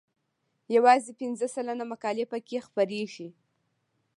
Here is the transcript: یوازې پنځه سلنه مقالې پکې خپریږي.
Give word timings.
یوازې 0.75 1.11
پنځه 1.19 1.47
سلنه 1.55 1.85
مقالې 1.91 2.25
پکې 2.31 2.57
خپریږي. 2.67 3.29